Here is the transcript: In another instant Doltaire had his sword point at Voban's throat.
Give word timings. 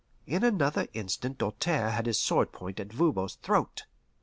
In 0.25 0.43
another 0.43 0.87
instant 0.93 1.37
Doltaire 1.37 1.91
had 1.91 2.07
his 2.07 2.19
sword 2.19 2.51
point 2.51 2.79
at 2.79 2.91
Voban's 2.91 3.35
throat. 3.35 3.83